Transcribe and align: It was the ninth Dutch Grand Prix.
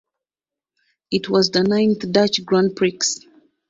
It 1.11 1.29
was 1.29 1.51
the 1.51 1.61
ninth 1.61 2.11
Dutch 2.11 2.43
Grand 2.43 2.75
Prix. 2.75 2.97